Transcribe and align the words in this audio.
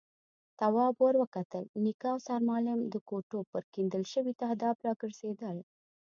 تواب 0.59 0.95
ور 1.03 1.15
وکتل، 1.23 1.63
نيکه 1.83 2.07
او 2.13 2.17
سرمعلم 2.27 2.79
د 2.93 2.95
کوټو 3.09 3.39
پر 3.51 3.63
کېندل 3.73 4.03
شوي 4.13 4.33
تهداب 4.41 4.75
راګرځېدل. 4.85 5.57